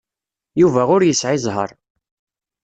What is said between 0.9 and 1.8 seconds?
ur yesɛi zzheṛ.